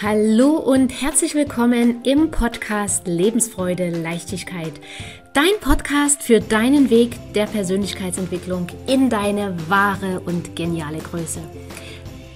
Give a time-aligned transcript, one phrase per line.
[0.00, 4.70] Hallo und herzlich willkommen im Podcast Lebensfreude, Leichtigkeit.
[5.34, 11.40] Dein Podcast für deinen Weg der Persönlichkeitsentwicklung in deine wahre und geniale Größe.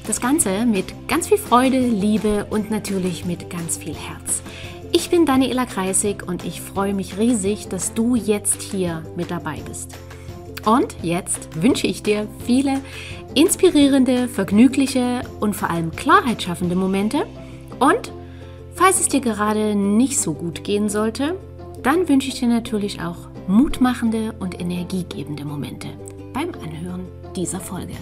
[0.09, 4.43] Das Ganze mit ganz viel Freude, Liebe und natürlich mit ganz viel Herz.
[4.91, 9.61] Ich bin Daniela Kreisig und ich freue mich riesig, dass du jetzt hier mit dabei
[9.69, 9.97] bist.
[10.67, 12.81] Und jetzt wünsche ich dir viele
[13.37, 17.25] inspirierende, vergnügliche und vor allem klarheitsschaffende Momente–
[17.83, 18.13] und
[18.75, 21.37] falls es dir gerade nicht so gut gehen sollte,
[21.83, 25.89] dann wünsche ich dir natürlich auch mutmachende und energiegebende Momente
[26.33, 27.95] beim Anhören dieser Folge.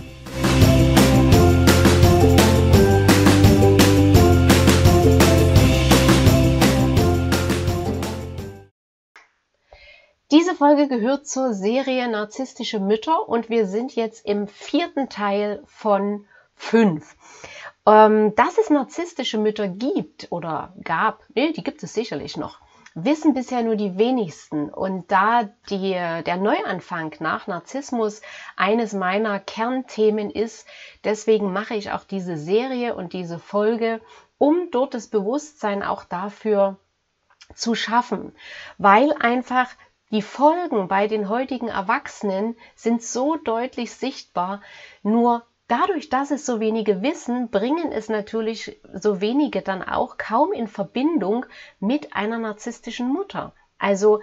[10.30, 16.26] Diese Folge gehört zur Serie Narzisstische Mütter und wir sind jetzt im vierten Teil von
[16.54, 17.16] fünf.
[17.86, 22.58] Ähm, dass es narzisstische Mütter gibt oder gab, nee, die gibt es sicherlich noch,
[22.94, 24.68] wissen bisher nur die wenigsten.
[24.68, 28.20] Und da die, der Neuanfang nach Narzissmus
[28.56, 30.66] eines meiner Kernthemen ist,
[31.04, 34.00] deswegen mache ich auch diese Serie und diese Folge,
[34.38, 36.78] um dort das Bewusstsein auch dafür
[37.54, 38.32] zu schaffen,
[38.78, 39.68] weil einfach
[40.10, 44.60] die Folgen bei den heutigen Erwachsenen sind so deutlich sichtbar,
[45.02, 50.52] nur Dadurch, dass es so wenige wissen, bringen es natürlich so wenige dann auch kaum
[50.52, 51.46] in Verbindung
[51.78, 53.54] mit einer narzisstischen Mutter.
[53.78, 54.20] Also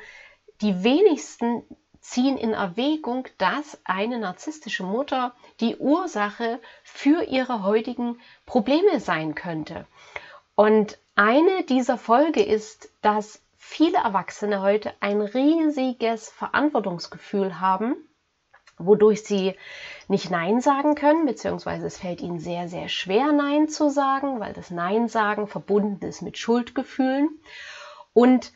[0.59, 1.63] die wenigsten
[2.01, 9.87] ziehen in Erwägung, dass eine narzisstische Mutter die Ursache für ihre heutigen Probleme sein könnte.
[10.53, 17.95] Und eine dieser Folge ist, dass viele Erwachsene heute ein riesiges Verantwortungsgefühl haben
[18.77, 19.55] wodurch sie
[20.07, 24.53] nicht Nein sagen können, beziehungsweise es fällt ihnen sehr, sehr schwer, Nein zu sagen, weil
[24.53, 27.29] das Nein sagen verbunden ist mit Schuldgefühlen.
[28.13, 28.51] Und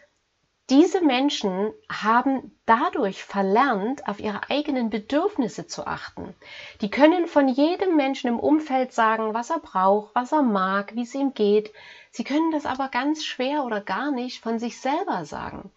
[0.69, 6.33] diese Menschen haben dadurch verlernt, auf ihre eigenen Bedürfnisse zu achten.
[6.79, 11.01] Die können von jedem Menschen im Umfeld sagen, was er braucht, was er mag, wie
[11.01, 11.73] es ihm geht.
[12.11, 15.71] Sie können das aber ganz schwer oder gar nicht von sich selber sagen.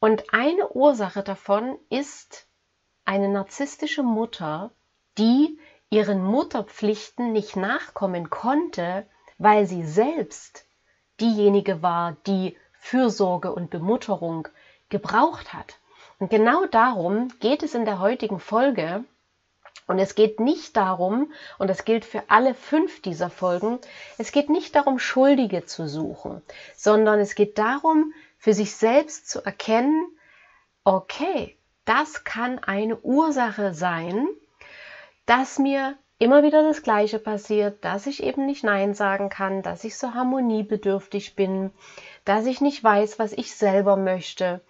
[0.00, 2.48] Und eine Ursache davon ist
[3.04, 4.70] eine narzisstische Mutter,
[5.18, 5.58] die
[5.90, 9.06] ihren Mutterpflichten nicht nachkommen konnte,
[9.38, 10.66] weil sie selbst
[11.20, 14.48] diejenige war, die Fürsorge und Bemutterung
[14.88, 15.78] gebraucht hat.
[16.18, 19.04] Und genau darum geht es in der heutigen Folge.
[19.86, 23.80] Und es geht nicht darum, und das gilt für alle fünf dieser Folgen,
[24.16, 26.40] es geht nicht darum, Schuldige zu suchen,
[26.76, 30.06] sondern es geht darum, für sich selbst zu erkennen,
[30.84, 34.26] okay, das kann eine Ursache sein,
[35.26, 39.82] dass mir immer wieder das Gleiche passiert, dass ich eben nicht Nein sagen kann, dass
[39.82, 41.72] ich so harmoniebedürftig bin,
[42.24, 44.60] dass ich nicht weiß, was ich selber möchte.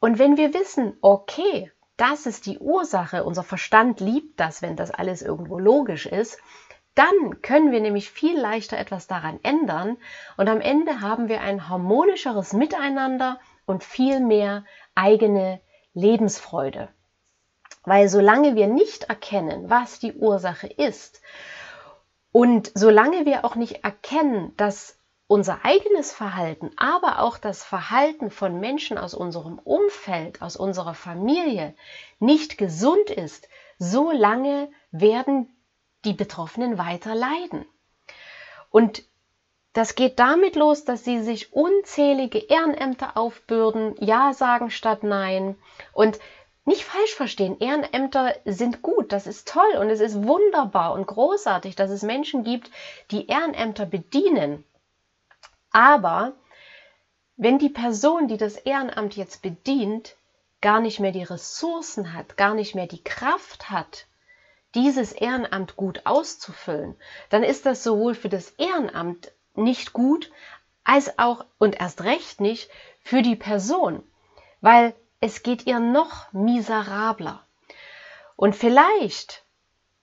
[0.00, 4.90] Und wenn wir wissen, okay, das ist die Ursache, unser Verstand liebt das, wenn das
[4.90, 6.38] alles irgendwo logisch ist,
[6.94, 9.96] dann können wir nämlich viel leichter etwas daran ändern
[10.36, 15.60] und am Ende haben wir ein harmonischeres Miteinander und viel mehr eigene
[15.94, 16.88] Lebensfreude.
[17.84, 21.20] Weil solange wir nicht erkennen, was die Ursache ist,
[22.32, 24.96] und solange wir auch nicht erkennen, dass
[25.26, 31.74] unser eigenes Verhalten, aber auch das Verhalten von Menschen aus unserem Umfeld, aus unserer Familie
[32.18, 33.48] nicht gesund ist,
[33.78, 35.54] solange werden
[36.04, 37.64] die Betroffenen weiter leiden.
[38.70, 39.02] Und
[39.72, 45.56] das geht damit los, dass sie sich unzählige Ehrenämter aufbürden, Ja sagen statt Nein.
[45.92, 46.18] Und
[46.64, 51.76] nicht falsch verstehen, Ehrenämter sind gut, das ist toll und es ist wunderbar und großartig,
[51.76, 52.70] dass es Menschen gibt,
[53.10, 54.64] die Ehrenämter bedienen.
[55.72, 56.32] Aber
[57.36, 60.16] wenn die Person, die das Ehrenamt jetzt bedient,
[60.60, 64.06] gar nicht mehr die Ressourcen hat, gar nicht mehr die Kraft hat,
[64.74, 66.96] dieses Ehrenamt gut auszufüllen,
[67.30, 70.30] dann ist das sowohl für das Ehrenamt nicht gut,
[70.84, 72.70] als auch und erst recht nicht
[73.02, 74.02] für die Person,
[74.60, 77.44] weil es geht ihr noch miserabler.
[78.36, 79.44] Und vielleicht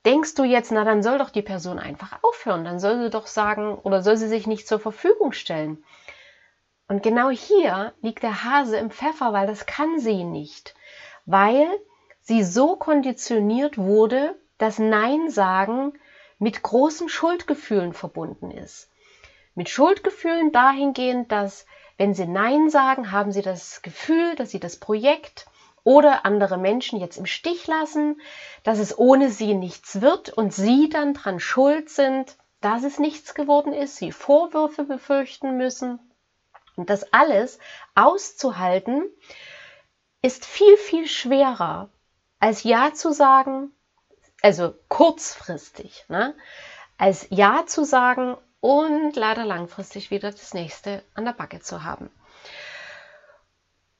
[0.05, 3.27] denkst du jetzt, na dann soll doch die Person einfach aufhören, dann soll sie doch
[3.27, 5.83] sagen oder soll sie sich nicht zur Verfügung stellen.
[6.87, 10.75] Und genau hier liegt der Hase im Pfeffer, weil das kann sie nicht,
[11.25, 11.67] weil
[12.21, 15.93] sie so konditioniert wurde, dass Nein sagen
[16.39, 18.86] mit großen Schuldgefühlen verbunden ist
[19.57, 21.65] mit Schuldgefühlen dahingehend, dass
[21.97, 25.47] wenn sie Nein sagen, haben sie das Gefühl, dass sie das Projekt
[25.83, 28.21] oder andere Menschen jetzt im Stich lassen,
[28.63, 33.33] dass es ohne sie nichts wird und sie dann dran schuld sind, dass es nichts
[33.33, 35.99] geworden ist, sie Vorwürfe befürchten müssen.
[36.75, 37.57] Und das alles
[37.95, 39.09] auszuhalten,
[40.21, 41.89] ist viel, viel schwerer,
[42.39, 43.71] als Ja zu sagen,
[44.43, 46.35] also kurzfristig, ne?
[46.99, 52.09] als Ja zu sagen und leider langfristig wieder das nächste an der Backe zu haben.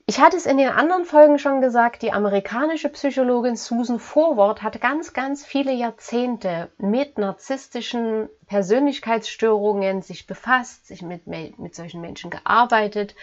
[0.06, 4.82] Ich hatte es in den anderen Folgen schon gesagt, die amerikanische Psychologin Susan Forward hat
[4.82, 13.16] ganz, ganz viele Jahrzehnte mit narzisstischen Persönlichkeitsstörungen sich befasst, sich mit, mit solchen Menschen gearbeitet.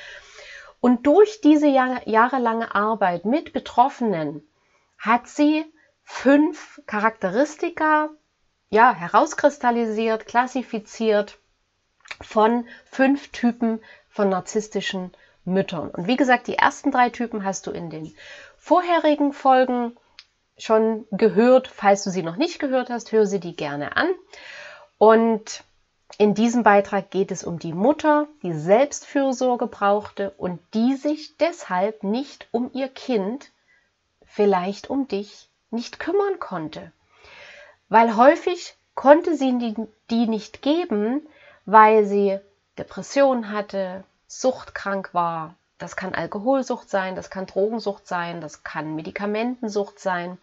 [0.81, 4.43] Und durch diese Jahr, jahrelange Arbeit mit Betroffenen
[4.99, 5.67] hat sie
[6.05, 8.09] fünf Charakteristika
[8.71, 11.39] ja, herauskristallisiert, klassifiziert
[12.21, 15.13] von fünf Typen von narzisstischen
[15.45, 15.91] Müttern.
[15.91, 18.15] Und wie gesagt, die ersten drei Typen hast du in den
[18.57, 19.97] vorherigen Folgen
[20.57, 21.69] schon gehört.
[21.69, 24.09] Falls du sie noch nicht gehört hast, hör sie die gerne an.
[24.99, 25.65] Und
[26.17, 32.05] in diesem Beitrag geht es um die Mutter, die Selbstfürsorge brauchte und die sich deshalb
[32.05, 33.51] nicht um ihr Kind,
[34.25, 36.93] vielleicht um dich, nicht kümmern konnte.
[37.95, 39.77] Weil häufig konnte sie die,
[40.11, 41.25] die nicht geben,
[41.65, 42.41] weil sie
[42.77, 45.55] Depression hatte, suchtkrank war.
[45.79, 50.39] Das kann Alkoholsucht sein, das kann Drogensucht sein, das kann Medikamentensucht sein.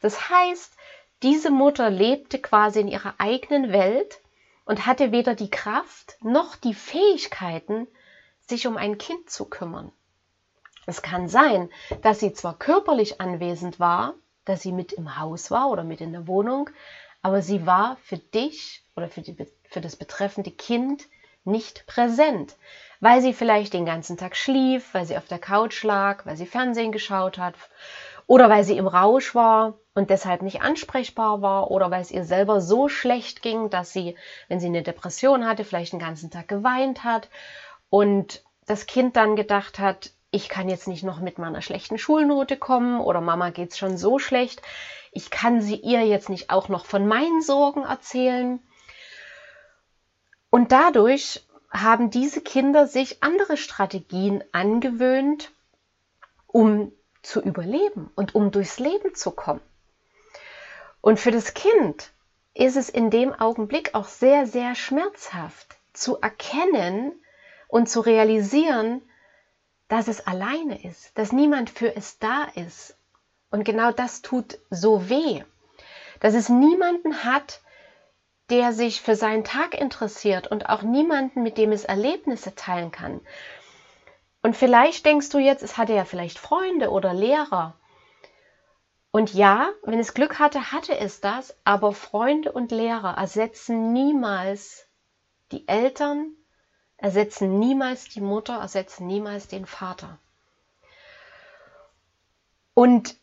[0.00, 0.76] Das heißt,
[1.24, 4.20] diese Mutter lebte quasi in ihrer eigenen Welt
[4.64, 7.88] und hatte weder die Kraft noch die Fähigkeiten,
[8.46, 9.90] sich um ein Kind zu kümmern.
[10.86, 11.68] Es kann sein,
[12.02, 14.14] dass sie zwar körperlich anwesend war,
[14.44, 16.70] dass sie mit im Haus war oder mit in der Wohnung,
[17.22, 21.04] aber sie war für dich oder für, die, für das betreffende Kind
[21.44, 22.56] nicht präsent
[23.02, 26.46] weil sie vielleicht den ganzen Tag schlief, weil sie auf der Couch lag, weil sie
[26.46, 27.56] Fernsehen geschaut hat
[28.28, 32.22] oder weil sie im Rausch war und deshalb nicht ansprechbar war oder weil es ihr
[32.24, 34.16] selber so schlecht ging, dass sie,
[34.46, 37.28] wenn sie eine Depression hatte, vielleicht den ganzen Tag geweint hat
[37.90, 42.56] und das Kind dann gedacht hat, ich kann jetzt nicht noch mit meiner schlechten Schulnote
[42.56, 44.62] kommen oder Mama geht's schon so schlecht,
[45.12, 48.58] ich kann sie ihr jetzt nicht auch noch von meinen Sorgen erzählen.
[50.48, 55.52] Und dadurch haben diese Kinder sich andere Strategien angewöhnt,
[56.46, 56.92] um
[57.22, 59.60] zu überleben und um durchs Leben zu kommen.
[61.02, 62.10] Und für das Kind
[62.54, 67.12] ist es in dem Augenblick auch sehr, sehr schmerzhaft zu erkennen
[67.68, 69.02] und zu realisieren,
[69.92, 72.96] dass es alleine ist, dass niemand für es da ist.
[73.50, 75.44] Und genau das tut so weh,
[76.18, 77.60] dass es niemanden hat,
[78.48, 83.20] der sich für seinen Tag interessiert und auch niemanden, mit dem es Erlebnisse teilen kann.
[84.42, 87.78] Und vielleicht denkst du jetzt, es hatte ja vielleicht Freunde oder Lehrer.
[89.10, 94.88] Und ja, wenn es Glück hatte, hatte es das, aber Freunde und Lehrer ersetzen niemals
[95.50, 96.34] die Eltern,
[97.02, 100.18] ersetzen niemals die Mutter, ersetzen niemals den Vater.
[102.74, 103.16] Und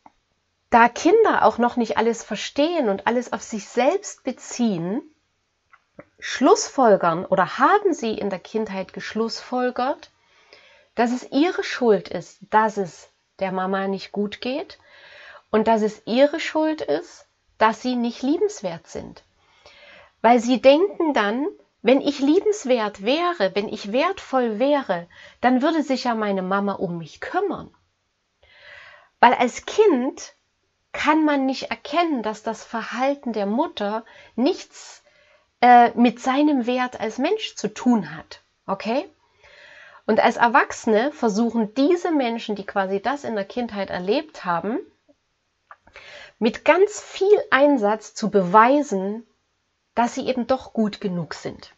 [0.69, 5.01] da Kinder auch noch nicht alles verstehen und alles auf sich selbst beziehen,
[6.19, 10.11] schlussfolgern oder haben sie in der Kindheit geschlussfolgert,
[10.95, 13.09] dass es ihre Schuld ist, dass es
[13.39, 14.77] der Mama nicht gut geht
[15.51, 17.25] und dass es ihre Schuld ist,
[17.57, 19.23] dass sie nicht liebenswert sind.
[20.21, 21.48] Weil sie denken dann,
[21.81, 25.07] wenn ich liebenswert wäre, wenn ich wertvoll wäre,
[25.41, 27.74] dann würde sich ja meine Mama um mich kümmern.
[29.19, 30.33] Weil als Kind
[30.91, 34.03] kann man nicht erkennen, dass das Verhalten der Mutter
[34.36, 35.03] nichts
[35.62, 38.41] äh, mit seinem Wert als Mensch zu tun hat.
[38.65, 39.09] Okay?
[40.05, 44.79] Und als Erwachsene versuchen diese Menschen, die quasi das in der Kindheit erlebt haben,
[46.39, 49.27] mit ganz viel Einsatz zu beweisen,
[50.00, 51.75] dass sie eben doch gut genug sind.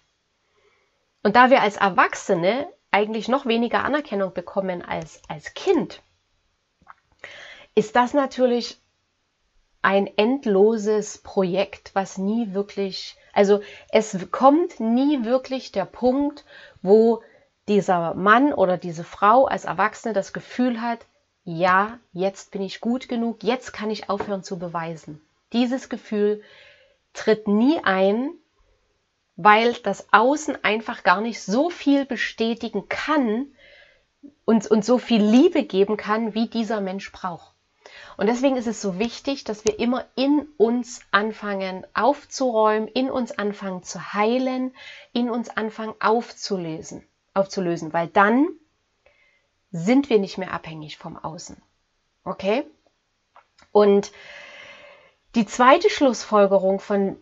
[1.23, 6.03] Und da wir als Erwachsene eigentlich noch weniger Anerkennung bekommen als als Kind,
[7.73, 8.79] ist das natürlich
[9.81, 16.45] ein endloses Projekt, was nie wirklich also es kommt nie wirklich der Punkt,
[16.83, 17.23] wo
[17.67, 21.07] dieser Mann oder diese Frau als Erwachsene das Gefühl hat,
[21.43, 25.19] ja, jetzt bin ich gut genug, jetzt kann ich aufhören zu beweisen.
[25.53, 26.43] Dieses Gefühl
[27.13, 28.31] tritt nie ein,
[29.35, 33.47] weil das Außen einfach gar nicht so viel bestätigen kann
[34.45, 37.55] und, und so viel Liebe geben kann, wie dieser Mensch braucht.
[38.17, 43.31] Und deswegen ist es so wichtig, dass wir immer in uns anfangen aufzuräumen, in uns
[43.31, 44.75] anfangen zu heilen,
[45.13, 47.03] in uns anfangen aufzulösen,
[47.33, 48.47] aufzulösen, weil dann
[49.71, 51.61] sind wir nicht mehr abhängig vom Außen.
[52.23, 52.63] Okay?
[53.71, 54.11] Und
[55.35, 57.17] die zweite Schlussfolgerung von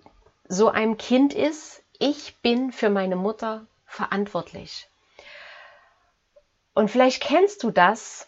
[0.48, 4.88] so einem Kind ist, ich bin für meine Mutter verantwortlich.
[6.74, 8.28] Und vielleicht kennst du das,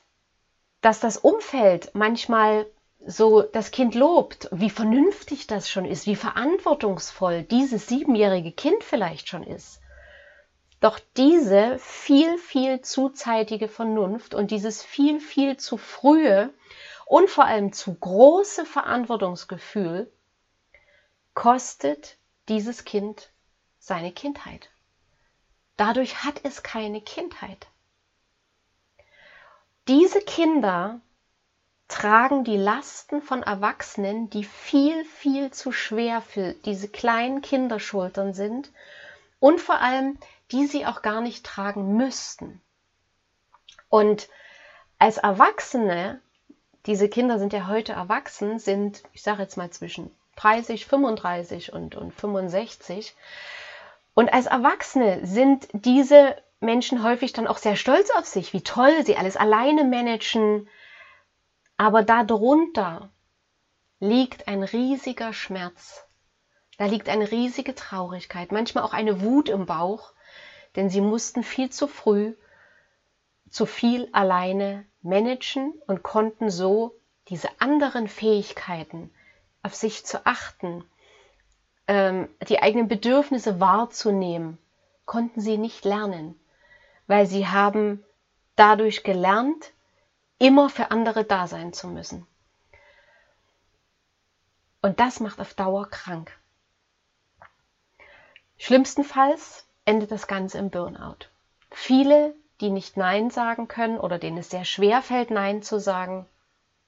[0.82, 2.68] dass das Umfeld manchmal
[3.06, 9.28] so das Kind lobt, wie vernünftig das schon ist, wie verantwortungsvoll dieses siebenjährige Kind vielleicht
[9.28, 9.80] schon ist.
[10.80, 16.54] Doch diese viel, viel zu zeitige Vernunft und dieses viel, viel zu frühe
[17.12, 20.10] und vor allem zu große Verantwortungsgefühl
[21.34, 23.34] kostet dieses Kind
[23.80, 24.70] seine Kindheit.
[25.76, 27.68] Dadurch hat es keine Kindheit.
[29.90, 31.02] Diese Kinder
[31.90, 38.72] tragen die Lasten von Erwachsenen, die viel, viel zu schwer für diese kleinen Kinderschultern sind
[39.42, 40.18] und vor allem,
[40.54, 42.62] die sie auch gar nicht tragen müssten.
[43.90, 44.30] Und
[44.98, 46.22] als Erwachsene,
[46.86, 51.96] diese Kinder sind ja heute erwachsen, sind, ich sage jetzt mal zwischen 30, 35 und,
[51.96, 53.16] und 65.
[54.14, 59.06] Und als Erwachsene sind diese Menschen häufig dann auch sehr stolz auf sich, wie toll
[59.06, 60.68] sie alles alleine managen.
[61.78, 63.10] Aber darunter
[64.00, 66.06] liegt ein riesiger Schmerz.
[66.78, 70.14] Da liegt eine riesige Traurigkeit, manchmal auch eine Wut im Bauch,
[70.76, 72.34] denn sie mussten viel zu früh
[73.52, 76.96] zu viel alleine managen und konnten so
[77.28, 79.12] diese anderen Fähigkeiten,
[79.62, 80.84] auf sich zu achten,
[81.88, 84.58] ähm, die eigenen Bedürfnisse wahrzunehmen,
[85.06, 86.42] konnten sie nicht lernen
[87.12, 88.02] weil sie haben
[88.56, 89.74] dadurch gelernt,
[90.40, 92.26] immer für andere da sein zu müssen.
[94.82, 96.32] Und das macht auf Dauer krank.
[98.58, 101.28] Schlimmstenfalls endet das Ganze im Burnout.
[101.70, 106.26] Viele, die nicht Nein sagen können oder denen es sehr schwer fällt, Nein zu sagen,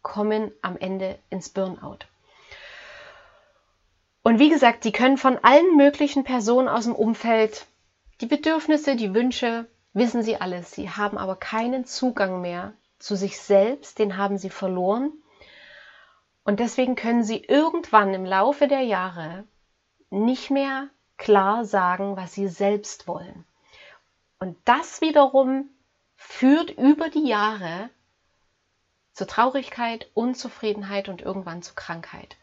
[0.02, 2.00] kommen am Ende ins Burnout.
[4.22, 7.66] Und wie gesagt, die können von allen möglichen Personen aus dem Umfeld
[8.22, 10.72] die Bedürfnisse, die Wünsche wissen sie alles.
[10.72, 15.12] Sie haben aber keinen Zugang mehr zu sich selbst, den haben sie verloren.
[16.46, 19.44] Und deswegen können sie irgendwann im Laufe der Jahre
[20.10, 20.88] nicht mehr
[21.18, 23.46] klar sagen, was sie selbst wollen.
[24.44, 25.70] Und das wiederum
[26.18, 27.90] führt über die Jahre
[29.14, 32.36] zur Traurigkeit, Unzufriedenheit und irgendwann zu Krankheit.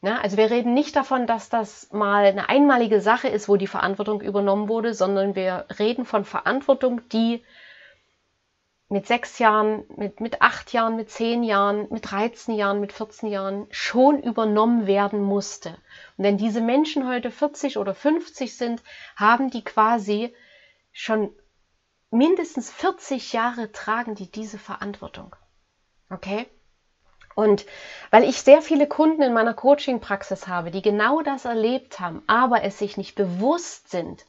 [0.00, 3.66] Ja, also wir reden nicht davon, dass das mal eine einmalige Sache ist, wo die
[3.66, 7.44] Verantwortung übernommen wurde, sondern wir reden von Verantwortung, die
[8.88, 13.28] mit sechs Jahren, mit, mit acht Jahren, mit zehn Jahren, mit 13 Jahren, mit 14
[13.28, 15.76] Jahren schon übernommen werden musste.
[16.16, 18.82] Und wenn diese Menschen heute 40 oder 50 sind,
[19.16, 20.32] haben die quasi
[20.96, 21.30] schon
[22.10, 25.36] mindestens 40 Jahre tragen die diese Verantwortung.
[26.08, 26.46] Okay?
[27.34, 27.66] Und
[28.10, 32.62] weil ich sehr viele Kunden in meiner Coaching-Praxis habe, die genau das erlebt haben, aber
[32.62, 34.24] es sich nicht bewusst sind,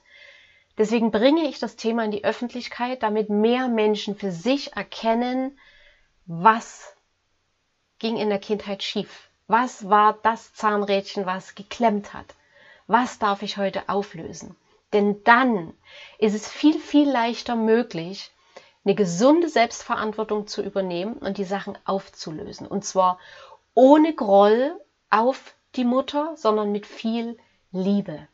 [0.77, 5.57] deswegen bringe ich das Thema in die Öffentlichkeit, damit mehr Menschen für sich erkennen,
[6.25, 6.93] was
[7.97, 9.29] ging in der Kindheit schief.
[9.47, 12.35] Was war das Zahnrädchen, was geklemmt hat?
[12.87, 14.57] Was darf ich heute auflösen?
[14.93, 15.73] Denn dann
[16.17, 18.31] ist es viel, viel leichter möglich,
[18.85, 22.67] eine gesunde Selbstverantwortung zu übernehmen und die Sachen aufzulösen.
[22.67, 23.19] Und zwar
[23.73, 24.79] ohne Groll
[25.09, 27.37] auf die Mutter, sondern mit viel
[27.71, 28.27] Liebe.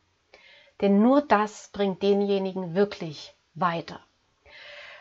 [0.81, 3.99] Denn nur das bringt denjenigen wirklich weiter.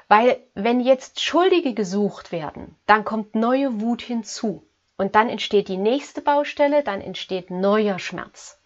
[0.09, 4.67] Weil wenn jetzt Schuldige gesucht werden, dann kommt neue Wut hinzu.
[4.97, 8.62] Und dann entsteht die nächste Baustelle, dann entsteht neuer Schmerz.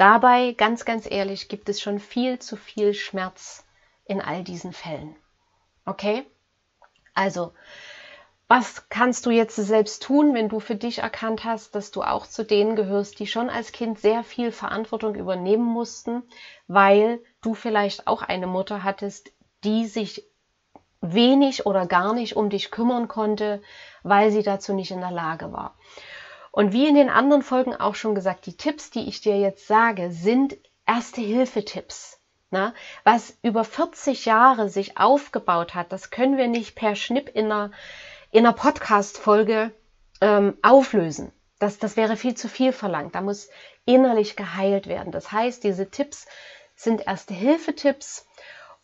[0.00, 3.66] Dabei, ganz, ganz ehrlich, gibt es schon viel zu viel Schmerz
[4.06, 5.14] in all diesen Fällen.
[5.84, 6.24] Okay?
[7.12, 7.52] Also,
[8.48, 12.26] was kannst du jetzt selbst tun, wenn du für dich erkannt hast, dass du auch
[12.26, 16.22] zu denen gehörst, die schon als Kind sehr viel Verantwortung übernehmen mussten,
[16.66, 19.30] weil du vielleicht auch eine Mutter hattest,
[19.64, 20.24] die sich
[21.02, 23.60] wenig oder gar nicht um dich kümmern konnte,
[24.02, 25.76] weil sie dazu nicht in der Lage war.
[26.52, 29.66] Und wie in den anderen Folgen auch schon gesagt, die Tipps, die ich dir jetzt
[29.66, 32.18] sage, sind Erste-Hilfe-Tipps.
[32.52, 37.44] Na, was über 40 Jahre sich aufgebaut hat, das können wir nicht per Schnipp in
[37.46, 37.70] einer,
[38.32, 39.72] in einer Podcast-Folge
[40.20, 41.30] ähm, auflösen.
[41.60, 43.14] Das, das wäre viel zu viel verlangt.
[43.14, 43.50] Da muss
[43.84, 45.12] innerlich geheilt werden.
[45.12, 46.26] Das heißt, diese Tipps
[46.74, 48.26] sind Erste-Hilfe-Tipps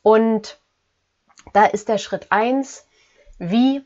[0.03, 0.61] und
[1.53, 2.87] da ist der Schritt eins,
[3.39, 3.85] wie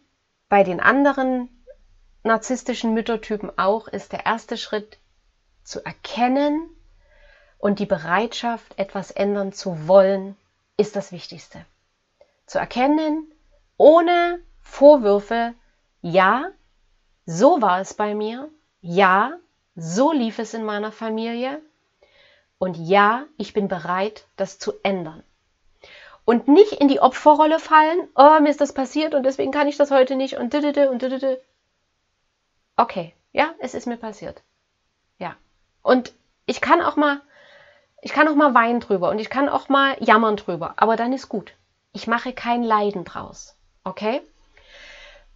[0.51, 1.60] bei den anderen
[2.23, 4.99] narzisstischen Müttertypen auch, ist der erste Schritt
[5.65, 6.69] zu erkennen,
[7.61, 10.37] und die Bereitschaft, etwas ändern zu wollen,
[10.77, 11.65] ist das Wichtigste.
[12.47, 13.31] Zu erkennen,
[13.77, 15.55] ohne Vorwürfe,
[16.01, 16.51] ja,
[17.27, 18.49] so war es bei mir,
[18.81, 19.35] ja,
[19.77, 21.61] so lief es in meiner Familie
[22.59, 25.23] Und ja, ich bin bereit, das zu ändern.
[26.25, 29.77] Und nicht in die Opferrolle fallen, oh, mir ist das passiert und deswegen kann ich
[29.77, 31.41] das heute nicht und und.
[32.81, 34.43] Okay, ja, es ist mir passiert.
[35.19, 35.37] Ja.
[35.83, 36.15] Und
[36.47, 37.21] ich kann auch mal,
[38.01, 41.13] ich kann auch mal weinen drüber und ich kann auch mal jammern drüber, aber dann
[41.13, 41.53] ist gut.
[41.93, 43.55] Ich mache kein Leiden draus.
[43.85, 44.23] Okay?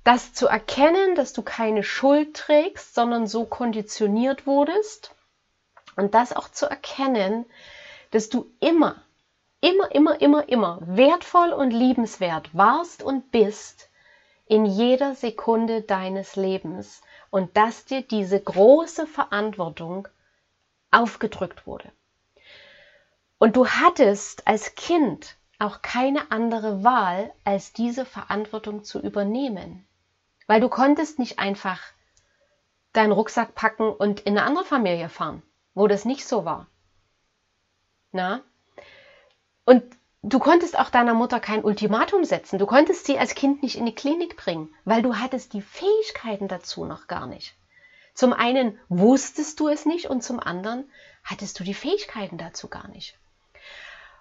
[0.04, 5.14] Das zu erkennen, dass du keine Schuld trägst, sondern so konditioniert wurdest,
[5.96, 7.44] und das auch zu erkennen,
[8.10, 9.02] dass du immer,
[9.60, 13.90] immer, immer, immer, immer wertvoll und liebenswert warst und bist
[14.46, 17.02] in jeder Sekunde deines Lebens
[17.34, 20.06] und dass dir diese große Verantwortung
[20.92, 21.90] aufgedrückt wurde.
[23.38, 29.84] Und du hattest als Kind auch keine andere Wahl, als diese Verantwortung zu übernehmen.
[30.46, 31.80] Weil du konntest nicht einfach
[32.92, 35.42] deinen Rucksack packen und in eine andere Familie fahren
[35.74, 36.68] wo das nicht so war.
[38.12, 38.42] Na?
[39.64, 39.82] Und
[40.24, 42.58] du konntest auch deiner Mutter kein Ultimatum setzen.
[42.58, 46.48] Du konntest sie als Kind nicht in die Klinik bringen, weil du hattest die Fähigkeiten
[46.48, 47.54] dazu noch gar nicht.
[48.14, 50.90] Zum einen wusstest du es nicht und zum anderen
[51.24, 53.18] hattest du die Fähigkeiten dazu gar nicht.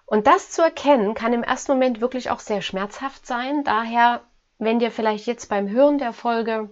[0.06, 3.64] Und das zu erkennen kann im ersten Moment wirklich auch sehr schmerzhaft sein.
[3.64, 4.22] Daher,
[4.58, 6.68] wenn dir vielleicht jetzt beim Hören der Folge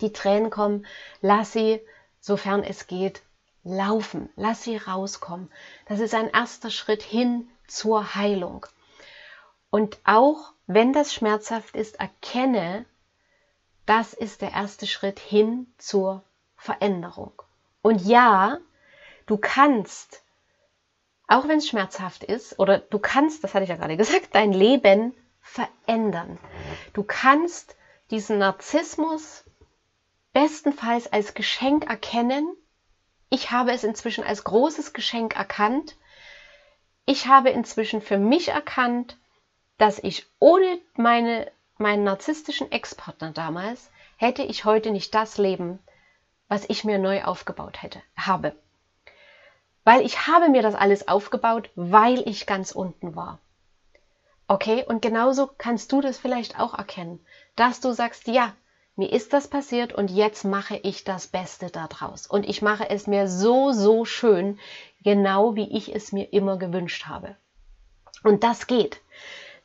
[0.00, 0.86] die Tränen kommen,
[1.20, 1.80] lass sie,
[2.20, 3.22] sofern es geht,
[3.64, 5.50] laufen, lass sie rauskommen.
[5.88, 8.66] Das ist ein erster Schritt hin zur Heilung.
[9.70, 12.84] Und auch wenn das schmerzhaft ist, erkenne,
[13.84, 16.22] das ist der erste Schritt hin zur
[16.56, 17.32] Veränderung.
[17.82, 18.58] Und ja,
[19.26, 20.22] du kannst,
[21.28, 24.52] auch wenn es schmerzhaft ist, oder du kannst, das hatte ich ja gerade gesagt, dein
[24.52, 26.38] Leben verändern.
[26.92, 27.76] Du kannst
[28.10, 29.44] diesen Narzissmus
[30.32, 32.56] bestenfalls als Geschenk erkennen
[33.28, 35.96] ich habe es inzwischen als großes Geschenk erkannt.
[37.06, 39.16] Ich habe inzwischen für mich erkannt,
[39.78, 45.78] dass ich ohne meine, meinen narzisstischen Ex-Partner damals hätte ich heute nicht das Leben,
[46.48, 48.56] was ich mir neu aufgebaut hätte, habe.
[49.84, 53.38] Weil ich habe mir das alles aufgebaut, weil ich ganz unten war.
[54.48, 58.52] Okay, und genauso kannst du das vielleicht auch erkennen, dass du sagst, ja,
[58.96, 62.26] mir ist das passiert und jetzt mache ich das Beste daraus.
[62.26, 64.58] Und ich mache es mir so, so schön,
[65.02, 67.36] genau wie ich es mir immer gewünscht habe.
[68.24, 69.00] Und das geht.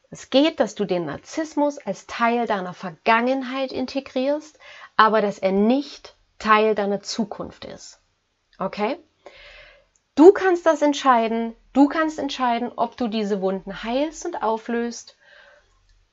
[0.10, 4.60] Es geht, dass du den Narzissmus als Teil deiner Vergangenheit integrierst,
[4.98, 8.02] aber dass er nicht Teil deiner Zukunft ist.
[8.60, 9.00] Okay?
[10.16, 11.56] Du kannst das entscheiden.
[11.72, 15.16] Du kannst entscheiden, ob du diese Wunden heilst und auflöst.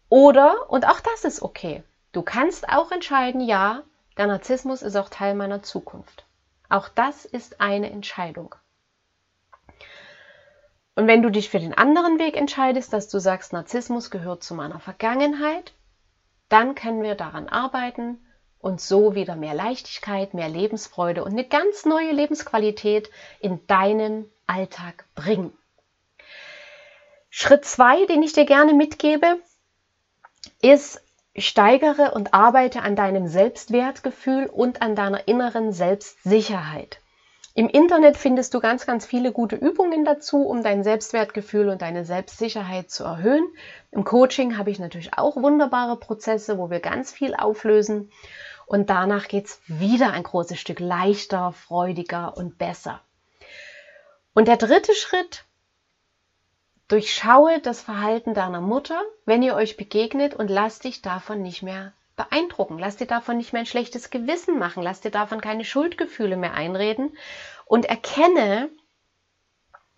[0.09, 3.83] Oder, und auch das ist okay, Du kannst auch entscheiden, ja,
[4.16, 6.27] der Narzissmus ist auch Teil meiner Zukunft.
[6.68, 8.55] Auch das ist eine Entscheidung.
[10.94, 14.55] Und wenn du dich für den anderen Weg entscheidest, dass du sagst, Narzissmus gehört zu
[14.55, 15.73] meiner Vergangenheit,
[16.49, 18.18] dann können wir daran arbeiten
[18.59, 25.05] und so wieder mehr Leichtigkeit, mehr Lebensfreude und eine ganz neue Lebensqualität in deinen Alltag
[25.14, 25.57] bringen.
[27.31, 29.40] Schritt zwei, den ich dir gerne mitgebe,
[30.61, 31.01] ist
[31.40, 37.01] steigere und arbeite an deinem Selbstwertgefühl und an deiner inneren Selbstsicherheit.
[37.55, 42.05] Im Internet findest du ganz, ganz viele gute Übungen dazu, um dein Selbstwertgefühl und deine
[42.05, 43.48] Selbstsicherheit zu erhöhen.
[43.90, 48.12] Im Coaching habe ich natürlich auch wunderbare Prozesse, wo wir ganz viel auflösen.
[48.66, 53.01] Und danach geht es wieder ein großes Stück leichter, freudiger und besser.
[54.35, 55.44] Und der dritte Schritt
[56.88, 61.92] Durchschaue das Verhalten deiner Mutter, wenn ihr euch begegnet und lass dich davon nicht mehr
[62.16, 62.79] beeindrucken.
[62.79, 64.83] Lass dir davon nicht mehr ein schlechtes Gewissen machen.
[64.83, 67.16] Lass dir davon keine Schuldgefühle mehr einreden
[67.66, 68.70] und erkenne,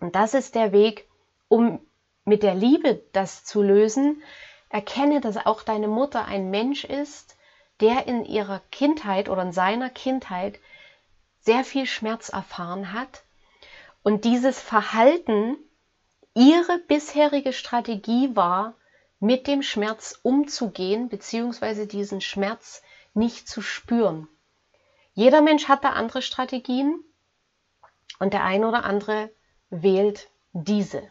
[0.01, 1.07] und das ist der Weg,
[1.47, 1.79] um
[2.25, 4.21] mit der Liebe das zu lösen,
[4.69, 7.37] erkenne, dass auch deine Mutter ein Mensch ist,
[7.79, 10.59] der in ihrer Kindheit oder in seiner Kindheit
[11.39, 13.23] sehr viel Schmerz erfahren hat
[14.03, 15.57] und dieses Verhalten
[16.33, 18.75] ihre bisherige Strategie war,
[19.19, 22.81] mit dem Schmerz umzugehen, beziehungsweise diesen Schmerz
[23.13, 24.27] nicht zu spüren.
[25.13, 26.99] Jeder Mensch hat da andere Strategien
[28.19, 29.29] und der eine oder andere
[29.69, 31.03] wählt diese.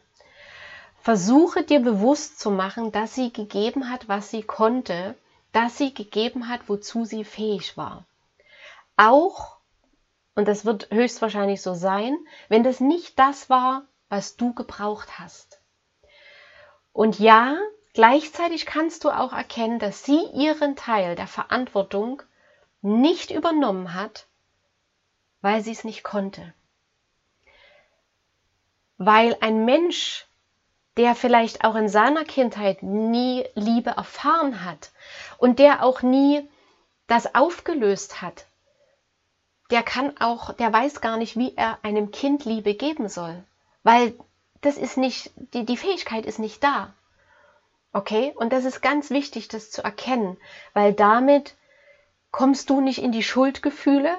[1.03, 5.15] Versuche dir bewusst zu machen, dass sie gegeben hat, was sie konnte,
[5.53, 8.05] dass sie gegeben hat, wozu sie fähig war.
[8.97, 9.57] Auch,
[10.35, 15.63] und das wird höchstwahrscheinlich so sein, wenn das nicht das war, was du gebraucht hast.
[16.93, 17.57] Und ja,
[17.95, 22.23] gleichzeitig kannst du auch erkennen, dass sie ihren Teil der Verantwortung
[22.83, 24.27] nicht übernommen hat,
[25.41, 26.53] weil sie es nicht konnte.
[29.03, 30.27] weil ein Mensch,
[30.99, 34.93] der vielleicht auch in seiner Kindheit nie Liebe erfahren hat
[35.39, 36.47] und der auch nie
[37.07, 38.45] das aufgelöst hat,
[39.71, 43.43] der kann auch, der weiß gar nicht, wie er einem Kind Liebe geben soll,
[43.83, 44.15] weil
[44.61, 46.95] das ist nicht, die, die Fähigkeit ist nicht da.
[47.93, 48.33] Okay?
[48.37, 50.37] Und das ist ganz wichtig, das zu erkennen,
[50.75, 51.57] weil damit
[52.31, 54.17] kommst du nicht in die Schuldgefühle,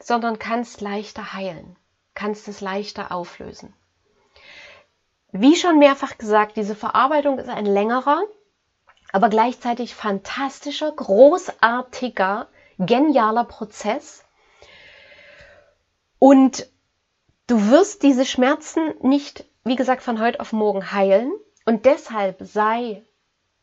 [0.00, 1.76] sondern kannst leichter heilen,
[2.14, 3.72] kannst es leichter auflösen.
[5.30, 8.22] Wie schon mehrfach gesagt, diese Verarbeitung ist ein längerer,
[9.12, 14.24] aber gleichzeitig fantastischer, großartiger, genialer Prozess.
[16.18, 16.68] Und
[17.52, 21.30] du wirst diese Schmerzen nicht, wie gesagt, von heute auf morgen heilen.
[21.66, 23.02] Und deshalb sei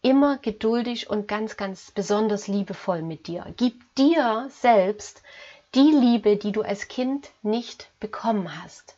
[0.03, 3.51] immer geduldig und ganz, ganz besonders liebevoll mit dir.
[3.57, 5.23] Gib dir selbst
[5.73, 8.95] die Liebe, die du als Kind nicht bekommen hast.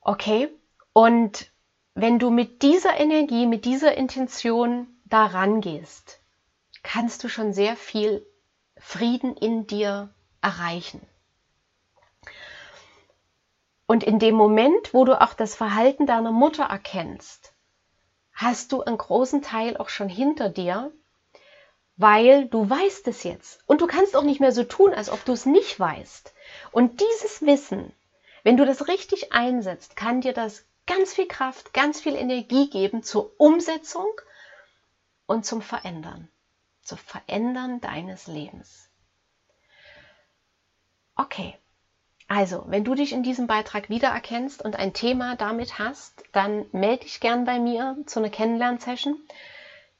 [0.00, 0.48] Okay?
[0.94, 1.50] Und
[1.92, 6.18] wenn du mit dieser Energie, mit dieser Intention da rangehst,
[6.82, 8.26] kannst du schon sehr viel
[8.78, 10.08] Frieden in dir
[10.40, 11.06] erreichen.
[13.86, 17.54] Und in dem Moment, wo du auch das Verhalten deiner Mutter erkennst,
[18.32, 20.92] hast du einen großen Teil auch schon hinter dir,
[21.96, 23.62] weil du weißt es jetzt.
[23.66, 26.34] Und du kannst auch nicht mehr so tun, als ob du es nicht weißt.
[26.72, 27.94] Und dieses Wissen,
[28.42, 33.02] wenn du das richtig einsetzt, kann dir das ganz viel Kraft, ganz viel Energie geben
[33.02, 34.08] zur Umsetzung
[35.26, 36.28] und zum Verändern.
[36.82, 38.88] Zum Verändern deines Lebens.
[41.16, 41.58] Okay.
[42.28, 47.04] Also, wenn du dich in diesem Beitrag wiedererkennst und ein Thema damit hast, dann melde
[47.04, 49.16] dich gern bei mir zu einer Kennenlernsession.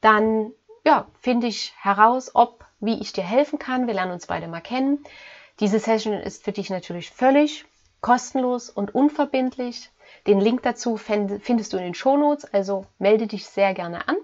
[0.01, 0.51] Dann
[0.83, 3.87] ja, finde ich heraus, ob, wie ich dir helfen kann.
[3.87, 5.03] Wir lernen uns beide mal kennen.
[5.59, 7.65] Diese Session ist für dich natürlich völlig
[8.01, 9.89] kostenlos und unverbindlich.
[10.27, 14.17] Den Link dazu findest du in den Shownotes, also melde dich sehr gerne an.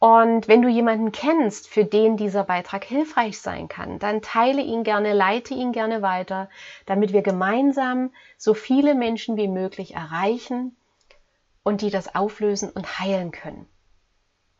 [0.00, 4.84] Und wenn du jemanden kennst, für den dieser Beitrag hilfreich sein kann, dann teile ihn
[4.84, 6.48] gerne, leite ihn gerne weiter,
[6.86, 10.76] damit wir gemeinsam so viele Menschen wie möglich erreichen
[11.64, 13.66] und die das auflösen und heilen können.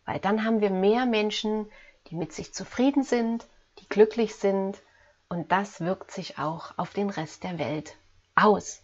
[0.05, 1.71] Weil dann haben wir mehr Menschen,
[2.09, 3.47] die mit sich zufrieden sind,
[3.79, 4.83] die glücklich sind
[5.29, 7.95] und das wirkt sich auch auf den Rest der Welt
[8.35, 8.83] aus.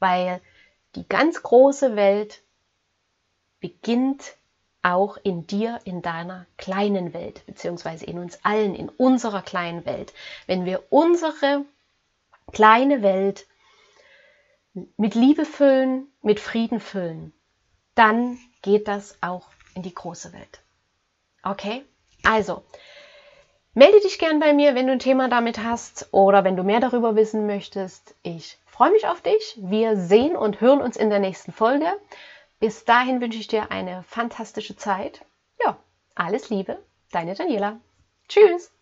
[0.00, 0.42] Weil
[0.96, 2.42] die ganz große Welt
[3.60, 4.36] beginnt
[4.82, 10.12] auch in dir, in deiner kleinen Welt, beziehungsweise in uns allen, in unserer kleinen Welt.
[10.46, 11.64] Wenn wir unsere
[12.52, 13.46] kleine Welt
[14.96, 17.32] mit Liebe füllen, mit Frieden füllen,
[17.94, 20.60] dann geht das auch in die große Welt.
[21.42, 21.84] Okay?
[22.24, 22.62] Also,
[23.74, 26.80] melde dich gern bei mir, wenn du ein Thema damit hast oder wenn du mehr
[26.80, 28.14] darüber wissen möchtest.
[28.22, 29.58] Ich freue mich auf dich.
[29.60, 31.86] Wir sehen und hören uns in der nächsten Folge.
[32.60, 35.24] Bis dahin wünsche ich dir eine fantastische Zeit.
[35.64, 35.78] Ja,
[36.14, 37.80] alles Liebe, deine Daniela.
[38.28, 38.72] Tschüss.